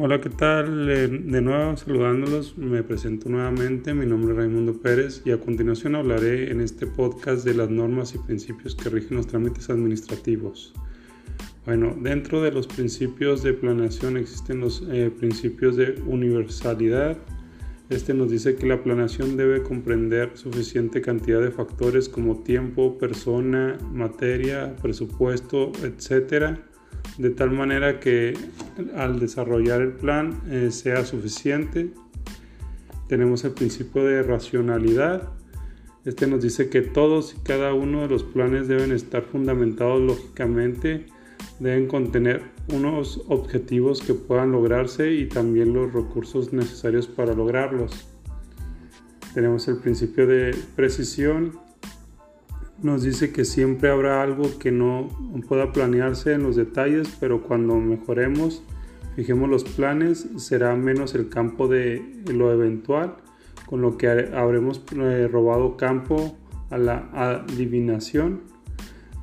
Hola, 0.00 0.20
¿qué 0.20 0.30
tal? 0.30 0.88
Eh, 0.88 1.08
de 1.08 1.42
nuevo 1.42 1.76
saludándolos, 1.76 2.56
me 2.56 2.84
presento 2.84 3.28
nuevamente, 3.28 3.94
mi 3.94 4.06
nombre 4.06 4.30
es 4.30 4.36
Raimundo 4.36 4.80
Pérez 4.80 5.22
y 5.24 5.32
a 5.32 5.40
continuación 5.40 5.96
hablaré 5.96 6.52
en 6.52 6.60
este 6.60 6.86
podcast 6.86 7.44
de 7.44 7.54
las 7.54 7.68
normas 7.68 8.14
y 8.14 8.18
principios 8.18 8.76
que 8.76 8.90
rigen 8.90 9.16
los 9.16 9.26
trámites 9.26 9.68
administrativos. 9.70 10.72
Bueno, 11.66 11.96
dentro 12.00 12.40
de 12.40 12.52
los 12.52 12.68
principios 12.68 13.42
de 13.42 13.54
planeación 13.54 14.16
existen 14.16 14.60
los 14.60 14.84
eh, 14.88 15.10
principios 15.10 15.74
de 15.74 16.00
universalidad. 16.06 17.18
Este 17.90 18.14
nos 18.14 18.30
dice 18.30 18.54
que 18.54 18.68
la 18.68 18.80
planeación 18.80 19.36
debe 19.36 19.64
comprender 19.64 20.30
suficiente 20.34 21.02
cantidad 21.02 21.40
de 21.40 21.50
factores 21.50 22.08
como 22.08 22.44
tiempo, 22.44 22.98
persona, 22.98 23.76
materia, 23.92 24.76
presupuesto, 24.76 25.72
etcétera 25.82 26.67
de 27.18 27.30
tal 27.30 27.50
manera 27.50 27.98
que 27.98 28.34
al 28.96 29.18
desarrollar 29.18 29.82
el 29.82 29.92
plan 29.92 30.40
eh, 30.48 30.70
sea 30.70 31.04
suficiente. 31.04 31.90
Tenemos 33.08 33.44
el 33.44 33.52
principio 33.52 34.04
de 34.04 34.22
racionalidad. 34.22 35.30
Este 36.04 36.26
nos 36.26 36.42
dice 36.42 36.70
que 36.70 36.80
todos 36.80 37.34
y 37.34 37.42
cada 37.42 37.74
uno 37.74 38.02
de 38.02 38.08
los 38.08 38.22
planes 38.22 38.68
deben 38.68 38.92
estar 38.92 39.24
fundamentados 39.24 40.00
lógicamente, 40.00 41.06
deben 41.58 41.88
contener 41.88 42.42
unos 42.72 43.22
objetivos 43.28 44.00
que 44.00 44.14
puedan 44.14 44.52
lograrse 44.52 45.12
y 45.12 45.26
también 45.26 45.74
los 45.74 45.92
recursos 45.92 46.52
necesarios 46.52 47.08
para 47.08 47.34
lograrlos. 47.34 48.08
Tenemos 49.34 49.66
el 49.68 49.78
principio 49.78 50.26
de 50.26 50.56
precisión 50.76 51.58
nos 52.82 53.02
dice 53.02 53.32
que 53.32 53.44
siempre 53.44 53.90
habrá 53.90 54.22
algo 54.22 54.58
que 54.58 54.70
no 54.70 55.08
pueda 55.48 55.72
planearse 55.72 56.32
en 56.32 56.44
los 56.44 56.56
detalles, 56.56 57.16
pero 57.18 57.42
cuando 57.42 57.76
mejoremos, 57.76 58.62
fijemos 59.16 59.48
los 59.48 59.64
planes, 59.64 60.28
será 60.36 60.76
menos 60.76 61.14
el 61.14 61.28
campo 61.28 61.66
de 61.66 62.02
lo 62.32 62.52
eventual, 62.52 63.16
con 63.66 63.82
lo 63.82 63.98
que 63.98 64.08
habremos 64.08 64.82
eh, 64.96 65.28
robado 65.30 65.76
campo 65.76 66.36
a 66.70 66.78
la 66.78 67.08
adivinación. 67.12 68.42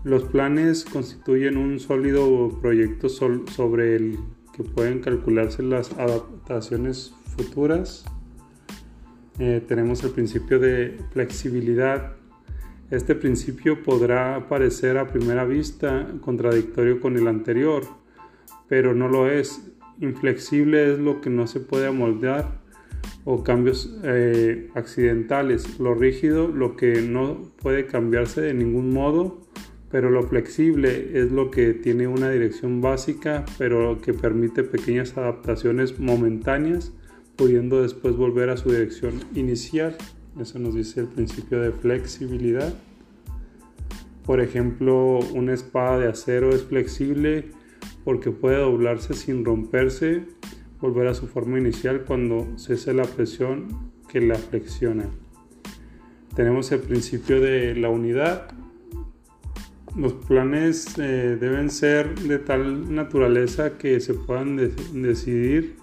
Los 0.03 0.23
planes 0.23 0.85
constituyen 0.85 1.57
un 1.57 1.79
sólido 1.79 2.49
proyecto 2.61 3.09
sobre 3.09 3.95
el 3.95 4.19
que 4.53 4.63
pueden 4.63 4.99
calcularse 4.99 5.63
las 5.63 5.91
adaptaciones 5.93 7.13
futuras. 7.35 8.05
Eh, 9.39 9.63
tenemos 9.67 10.03
el 10.03 10.11
principio 10.11 10.59
de 10.59 10.97
flexibilidad 11.11 12.15
este 12.91 13.15
principio 13.15 13.81
podrá 13.81 14.47
parecer 14.47 14.97
a 14.97 15.07
primera 15.07 15.43
vista 15.45 16.07
contradictorio 16.21 16.99
con 16.99 17.17
el 17.17 17.27
anterior, 17.27 17.83
pero 18.67 18.93
no 18.93 19.07
lo 19.07 19.29
es. 19.29 19.71
Inflexible 20.01 20.93
es 20.93 20.99
lo 20.99 21.21
que 21.21 21.29
no 21.29 21.47
se 21.47 21.59
puede 21.59 21.87
amoldar 21.87 22.61
o 23.23 23.43
cambios 23.43 23.97
eh, 24.03 24.69
accidentales. 24.75 25.79
Lo 25.79 25.95
rígido, 25.95 26.47
lo 26.47 26.75
que 26.75 27.01
no 27.01 27.51
puede 27.61 27.87
cambiarse 27.87 28.41
de 28.41 28.53
ningún 28.53 28.93
modo, 28.93 29.41
pero 29.89 30.11
lo 30.11 30.23
flexible 30.23 31.11
es 31.13 31.31
lo 31.31 31.49
que 31.49 31.73
tiene 31.73 32.07
una 32.07 32.29
dirección 32.29 32.81
básica, 32.81 33.45
pero 33.57 33.99
que 34.01 34.13
permite 34.13 34.63
pequeñas 34.63 35.17
adaptaciones 35.17 35.99
momentáneas, 35.99 36.93
pudiendo 37.35 37.81
después 37.81 38.15
volver 38.15 38.49
a 38.49 38.57
su 38.57 38.69
dirección 38.71 39.21
inicial. 39.33 39.97
Eso 40.39 40.59
nos 40.59 40.75
dice 40.75 40.99
el 40.99 41.07
principio 41.07 41.61
de 41.61 41.71
flexibilidad. 41.71 42.73
Por 44.25 44.41
ejemplo, 44.41 45.19
una 45.33 45.53
espada 45.53 45.99
de 45.99 46.07
acero 46.09 46.49
es 46.49 46.63
flexible 46.63 47.51
porque 48.03 48.31
puede 48.31 48.57
doblarse 48.57 49.13
sin 49.13 49.45
romperse, 49.45 50.25
volver 50.81 51.07
a 51.07 51.13
su 51.13 51.27
forma 51.27 51.57
inicial 51.57 52.03
cuando 52.05 52.47
cese 52.57 52.93
la 52.93 53.05
presión 53.05 53.91
que 54.09 54.19
la 54.19 54.35
flexiona. 54.35 55.09
Tenemos 56.35 56.69
el 56.73 56.81
principio 56.81 57.39
de 57.39 57.75
la 57.75 57.89
unidad. 57.89 58.49
Los 59.95 60.13
planes 60.13 60.97
eh, 60.97 61.37
deben 61.39 61.69
ser 61.69 62.13
de 62.19 62.39
tal 62.39 62.93
naturaleza 62.93 63.77
que 63.77 64.01
se 64.01 64.13
puedan 64.13 64.57
decidir 64.57 65.77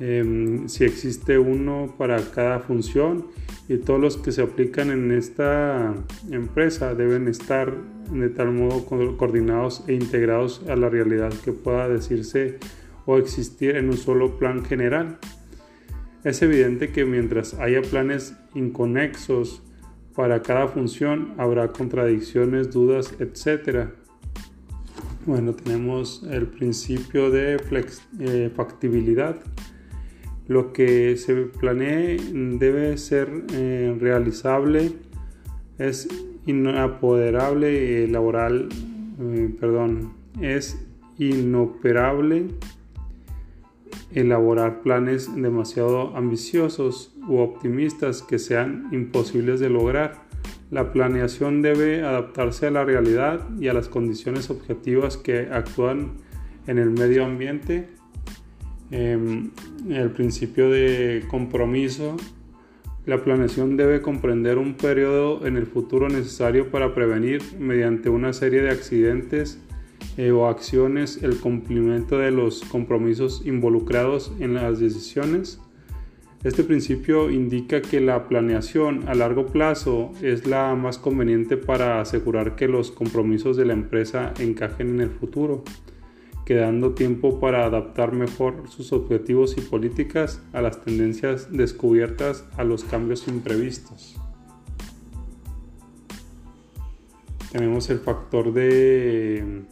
em, 0.00 0.68
si 0.68 0.84
existe 0.84 1.38
uno 1.38 1.94
para 1.96 2.20
cada 2.30 2.60
función 2.60 3.26
y 3.68 3.78
todos 3.78 4.00
los 4.00 4.16
que 4.16 4.32
se 4.32 4.42
aplican 4.42 4.90
en 4.90 5.12
esta 5.12 5.94
empresa 6.30 6.94
deben 6.94 7.28
estar 7.28 7.72
de 8.10 8.28
tal 8.28 8.52
modo 8.52 8.84
coordinados 8.86 9.84
e 9.88 9.94
integrados 9.94 10.62
a 10.68 10.76
la 10.76 10.88
realidad 10.88 11.32
que 11.44 11.52
pueda 11.52 11.88
decirse 11.88 12.58
o 13.06 13.18
existir 13.18 13.76
en 13.76 13.86
un 13.86 13.96
solo 13.96 14.38
plan 14.38 14.64
general. 14.64 15.18
Es 16.24 16.42
evidente 16.42 16.90
que 16.90 17.04
mientras 17.04 17.54
haya 17.54 17.82
planes 17.82 18.34
inconexos 18.54 19.62
para 20.14 20.42
cada 20.42 20.68
función 20.68 21.34
habrá 21.38 21.68
contradicciones, 21.68 22.70
dudas, 22.70 23.14
etc. 23.18 23.90
Bueno, 25.26 25.54
tenemos 25.54 26.22
el 26.30 26.46
principio 26.46 27.30
de 27.30 27.56
eh, 28.20 28.50
factibilidad 28.54 29.36
lo 30.46 30.72
que 30.72 31.16
se 31.16 31.34
planee 31.34 32.18
debe 32.32 32.98
ser 32.98 33.44
eh, 33.52 33.96
realizable, 33.98 34.92
es 35.78 36.08
inapoderable, 36.46 38.04
eh, 38.04 39.54
perdón, 39.58 40.12
es 40.40 40.78
inoperable 41.18 42.48
elaborar 44.12 44.82
planes 44.82 45.34
demasiado 45.34 46.16
ambiciosos 46.16 47.16
u 47.26 47.38
optimistas 47.38 48.22
que 48.22 48.38
sean 48.38 48.88
imposibles 48.92 49.58
de 49.58 49.70
lograr. 49.70 50.24
La 50.70 50.92
planeación 50.92 51.62
debe 51.62 52.02
adaptarse 52.02 52.66
a 52.66 52.70
la 52.70 52.84
realidad 52.84 53.48
y 53.58 53.68
a 53.68 53.72
las 53.72 53.88
condiciones 53.88 54.50
objetivas 54.50 55.16
que 55.16 55.48
actúan 55.50 56.12
en 56.66 56.78
el 56.78 56.90
medio 56.90 57.24
ambiente 57.24 57.88
Em, 58.90 59.50
el 59.88 60.10
principio 60.10 60.70
de 60.70 61.24
compromiso. 61.28 62.16
La 63.06 63.22
planeación 63.22 63.76
debe 63.76 64.00
comprender 64.00 64.56
un 64.58 64.74
periodo 64.74 65.46
en 65.46 65.56
el 65.56 65.66
futuro 65.66 66.08
necesario 66.08 66.70
para 66.70 66.94
prevenir, 66.94 67.42
mediante 67.58 68.08
una 68.08 68.32
serie 68.32 68.62
de 68.62 68.70
accidentes 68.70 69.58
eh, 70.16 70.30
o 70.30 70.46
acciones, 70.46 71.22
el 71.22 71.38
cumplimiento 71.38 72.18
de 72.18 72.30
los 72.30 72.62
compromisos 72.62 73.42
involucrados 73.44 74.32
en 74.40 74.54
las 74.54 74.80
decisiones. 74.80 75.60
Este 76.44 76.62
principio 76.62 77.30
indica 77.30 77.80
que 77.80 78.00
la 78.00 78.28
planeación 78.28 79.08
a 79.08 79.14
largo 79.14 79.46
plazo 79.46 80.12
es 80.22 80.46
la 80.46 80.74
más 80.74 80.98
conveniente 80.98 81.56
para 81.56 82.00
asegurar 82.00 82.54
que 82.54 82.68
los 82.68 82.90
compromisos 82.90 83.56
de 83.56 83.64
la 83.64 83.72
empresa 83.72 84.34
encajen 84.38 84.90
en 84.90 85.00
el 85.00 85.10
futuro 85.10 85.64
quedando 86.44 86.92
tiempo 86.92 87.40
para 87.40 87.64
adaptar 87.64 88.12
mejor 88.12 88.68
sus 88.68 88.92
objetivos 88.92 89.56
y 89.56 89.62
políticas 89.62 90.42
a 90.52 90.60
las 90.60 90.84
tendencias 90.84 91.48
descubiertas 91.50 92.44
a 92.56 92.64
los 92.64 92.84
cambios 92.84 93.26
imprevistos. 93.28 94.16
Tenemos 97.50 97.88
el 97.88 98.00
factor 98.00 98.52
de 98.52 99.62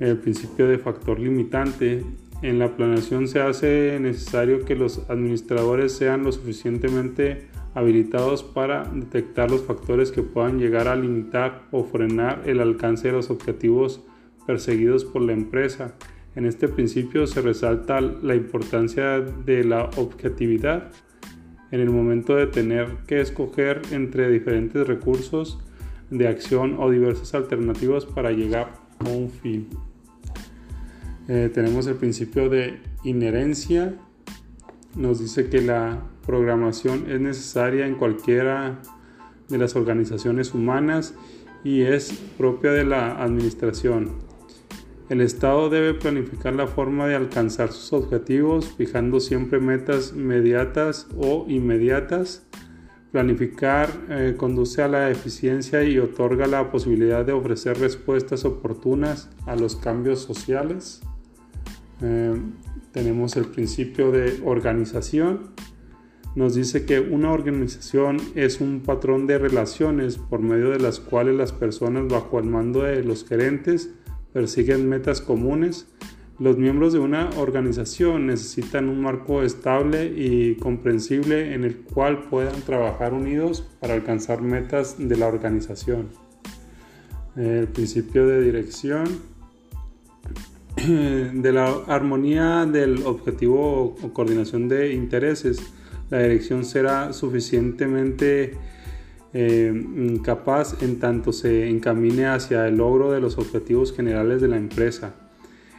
el 0.00 0.18
principio 0.18 0.68
de 0.68 0.78
factor 0.78 1.18
limitante. 1.18 2.04
En 2.42 2.58
la 2.58 2.76
planeación 2.76 3.26
se 3.26 3.40
hace 3.40 3.98
necesario 4.00 4.64
que 4.64 4.76
los 4.76 5.08
administradores 5.08 5.92
sean 5.92 6.24
lo 6.24 6.32
suficientemente 6.32 7.48
habilitados 7.74 8.42
para 8.42 8.84
detectar 8.84 9.50
los 9.50 9.62
factores 9.62 10.12
que 10.12 10.22
puedan 10.22 10.58
llegar 10.58 10.88
a 10.88 10.96
limitar 10.96 11.62
o 11.70 11.84
frenar 11.84 12.42
el 12.46 12.60
alcance 12.60 13.08
de 13.08 13.14
los 13.14 13.30
objetivos 13.30 14.00
perseguidos 14.48 15.04
por 15.04 15.20
la 15.20 15.34
empresa. 15.34 15.94
En 16.34 16.46
este 16.46 16.68
principio 16.68 17.26
se 17.26 17.42
resalta 17.42 18.00
la 18.00 18.34
importancia 18.34 19.20
de 19.20 19.62
la 19.62 19.90
objetividad 19.98 20.90
en 21.70 21.80
el 21.80 21.90
momento 21.90 22.34
de 22.34 22.46
tener 22.46 22.96
que 23.06 23.20
escoger 23.20 23.82
entre 23.90 24.30
diferentes 24.30 24.86
recursos 24.86 25.58
de 26.08 26.28
acción 26.28 26.76
o 26.78 26.90
diversas 26.90 27.34
alternativas 27.34 28.06
para 28.06 28.30
llegar 28.30 28.72
a 29.00 29.10
un 29.10 29.28
fin. 29.28 29.68
Eh, 31.28 31.50
tenemos 31.52 31.86
el 31.86 31.96
principio 31.96 32.48
de 32.48 32.80
inherencia. 33.04 33.96
Nos 34.96 35.20
dice 35.20 35.50
que 35.50 35.60
la 35.60 36.04
programación 36.24 37.04
es 37.10 37.20
necesaria 37.20 37.86
en 37.86 37.96
cualquiera 37.96 38.80
de 39.50 39.58
las 39.58 39.76
organizaciones 39.76 40.54
humanas 40.54 41.14
y 41.64 41.82
es 41.82 42.12
propia 42.38 42.72
de 42.72 42.84
la 42.84 43.22
administración. 43.22 44.27
El 45.08 45.22
Estado 45.22 45.70
debe 45.70 45.94
planificar 45.94 46.52
la 46.54 46.66
forma 46.66 47.06
de 47.06 47.14
alcanzar 47.14 47.72
sus 47.72 47.94
objetivos, 47.94 48.74
fijando 48.76 49.20
siempre 49.20 49.58
metas 49.58 50.12
inmediatas 50.14 51.06
o 51.16 51.46
inmediatas. 51.48 52.46
Planificar 53.10 53.88
eh, 54.10 54.34
conduce 54.36 54.82
a 54.82 54.88
la 54.88 55.10
eficiencia 55.10 55.82
y 55.82 55.98
otorga 55.98 56.46
la 56.46 56.70
posibilidad 56.70 57.24
de 57.24 57.32
ofrecer 57.32 57.78
respuestas 57.78 58.44
oportunas 58.44 59.30
a 59.46 59.56
los 59.56 59.76
cambios 59.76 60.20
sociales. 60.20 61.00
Eh, 62.02 62.34
tenemos 62.92 63.34
el 63.36 63.46
principio 63.46 64.12
de 64.12 64.42
organización. 64.44 65.54
Nos 66.34 66.54
dice 66.54 66.84
que 66.84 67.00
una 67.00 67.32
organización 67.32 68.18
es 68.34 68.60
un 68.60 68.80
patrón 68.80 69.26
de 69.26 69.38
relaciones 69.38 70.18
por 70.18 70.40
medio 70.40 70.68
de 70.68 70.80
las 70.80 71.00
cuales 71.00 71.34
las 71.34 71.52
personas 71.52 72.08
bajo 72.08 72.38
el 72.38 72.44
mando 72.44 72.82
de 72.82 73.02
los 73.02 73.24
gerentes 73.24 73.94
persiguen 74.32 74.88
metas 74.88 75.20
comunes. 75.20 75.86
Los 76.38 76.56
miembros 76.56 76.92
de 76.92 77.00
una 77.00 77.30
organización 77.36 78.28
necesitan 78.28 78.88
un 78.88 79.00
marco 79.00 79.42
estable 79.42 80.06
y 80.06 80.54
comprensible 80.56 81.54
en 81.54 81.64
el 81.64 81.78
cual 81.78 82.28
puedan 82.28 82.60
trabajar 82.62 83.12
unidos 83.12 83.66
para 83.80 83.94
alcanzar 83.94 84.40
metas 84.40 84.96
de 84.98 85.16
la 85.16 85.26
organización. 85.26 86.08
El 87.34 87.66
principio 87.68 88.26
de 88.26 88.40
dirección 88.40 89.04
de 90.86 91.52
la 91.52 91.68
armonía 91.88 92.66
del 92.66 93.02
objetivo 93.04 93.96
o 94.00 94.12
coordinación 94.12 94.68
de 94.68 94.92
intereses, 94.92 95.60
la 96.10 96.20
dirección 96.20 96.64
será 96.64 97.12
suficientemente 97.12 98.54
eh, 99.34 100.20
capaz 100.22 100.82
en 100.82 100.98
tanto 100.98 101.32
se 101.32 101.68
encamine 101.68 102.26
hacia 102.26 102.66
el 102.66 102.76
logro 102.76 103.12
de 103.12 103.20
los 103.20 103.38
objetivos 103.38 103.92
generales 103.94 104.40
de 104.40 104.48
la 104.48 104.56
empresa. 104.56 105.14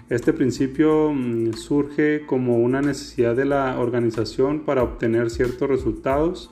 Este 0.10 0.34
principio 0.34 1.12
mm, 1.14 1.54
surge 1.54 2.26
como 2.26 2.58
una 2.58 2.82
necesidad 2.82 3.36
de 3.36 3.46
la 3.46 3.80
organización 3.80 4.62
para 4.66 4.84
obtener 4.84 5.30
ciertos 5.30 5.70
resultados. 5.70 6.52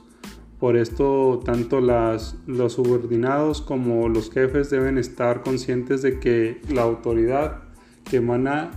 Por 0.60 0.76
esto, 0.76 1.40
tanto 1.44 1.80
las, 1.80 2.36
los 2.46 2.74
subordinados 2.74 3.60
como 3.60 4.08
los 4.08 4.30
jefes 4.30 4.70
deben 4.70 4.98
estar 4.98 5.42
conscientes 5.42 6.02
de 6.02 6.18
que 6.18 6.60
la 6.72 6.82
autoridad 6.82 7.62
que 8.04 8.16
emana 8.16 8.70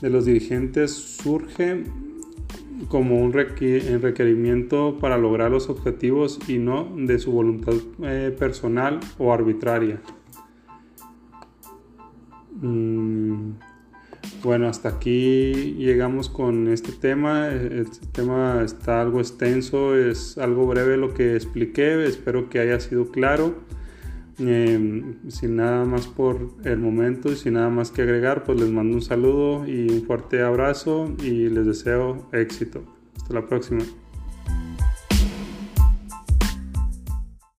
de 0.00 0.10
los 0.10 0.24
dirigentes 0.24 0.92
surge 0.92 1.84
como 2.88 3.20
un 3.20 3.32
requerimiento 3.32 4.98
para 5.00 5.18
lograr 5.18 5.50
los 5.50 5.68
objetivos 5.68 6.38
y 6.48 6.58
no 6.58 6.92
de 6.96 7.18
su 7.18 7.32
voluntad 7.32 7.74
eh, 8.02 8.34
personal 8.36 9.00
o 9.18 9.32
arbitraria. 9.32 10.00
Mm, 12.60 13.52
bueno, 14.42 14.68
hasta 14.68 14.88
aquí 14.88 15.74
llegamos 15.78 16.28
con 16.28 16.68
este 16.68 16.92
tema. 16.92 17.48
Este 17.48 18.06
tema 18.06 18.62
está 18.64 19.00
algo 19.00 19.20
extenso, 19.20 19.96
es 19.96 20.38
algo 20.38 20.66
breve 20.66 20.96
lo 20.96 21.14
que 21.14 21.34
expliqué, 21.34 22.04
espero 22.04 22.48
que 22.48 22.58
haya 22.58 22.80
sido 22.80 23.10
claro. 23.10 23.54
Em, 24.42 25.28
sin 25.28 25.56
nada 25.56 25.84
más 25.84 26.06
por 26.06 26.54
el 26.64 26.78
momento 26.78 27.30
y 27.30 27.36
sin 27.36 27.54
nada 27.54 27.68
más 27.68 27.90
que 27.90 28.02
agregar, 28.02 28.42
pues 28.44 28.58
les 28.58 28.70
mando 28.70 28.94
un 28.94 29.02
saludo 29.02 29.66
y 29.66 29.90
un 29.90 30.02
fuerte 30.02 30.40
abrazo 30.40 31.14
y 31.22 31.50
les 31.50 31.66
deseo 31.66 32.26
éxito. 32.32 32.82
Hasta 33.16 33.34
la 33.34 33.46
próxima. 33.46 33.84